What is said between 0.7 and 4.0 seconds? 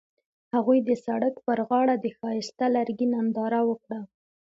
د سړک پر غاړه د ښایسته لرګی ننداره وکړه.